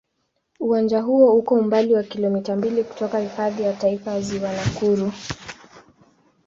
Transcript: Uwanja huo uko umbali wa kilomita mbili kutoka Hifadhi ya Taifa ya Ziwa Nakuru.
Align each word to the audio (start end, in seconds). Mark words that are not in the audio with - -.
Uwanja 0.59 1.01
huo 1.01 1.35
uko 1.35 1.55
umbali 1.55 1.93
wa 1.93 2.03
kilomita 2.03 2.55
mbili 2.55 2.83
kutoka 2.83 3.19
Hifadhi 3.19 3.63
ya 3.63 3.73
Taifa 3.73 4.11
ya 4.11 4.21
Ziwa 4.21 4.53
Nakuru. 4.53 5.11